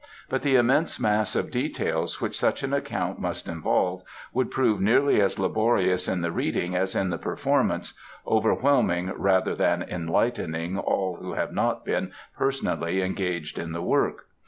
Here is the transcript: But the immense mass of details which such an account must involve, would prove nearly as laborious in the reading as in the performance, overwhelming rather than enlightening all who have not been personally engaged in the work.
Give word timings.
But 0.29 0.41
the 0.41 0.55
immense 0.55 0.99
mass 0.99 1.35
of 1.35 1.51
details 1.51 2.19
which 2.19 2.35
such 2.35 2.63
an 2.63 2.73
account 2.73 3.19
must 3.19 3.47
involve, 3.47 4.01
would 4.33 4.49
prove 4.49 4.81
nearly 4.81 5.21
as 5.21 5.37
laborious 5.37 6.07
in 6.07 6.21
the 6.21 6.31
reading 6.31 6.75
as 6.75 6.95
in 6.95 7.11
the 7.11 7.19
performance, 7.19 7.93
overwhelming 8.25 9.13
rather 9.15 9.53
than 9.53 9.83
enlightening 9.83 10.79
all 10.79 11.17
who 11.21 11.33
have 11.33 11.51
not 11.53 11.85
been 11.85 12.13
personally 12.35 13.03
engaged 13.03 13.59
in 13.59 13.73
the 13.73 13.83
work. 13.83 14.25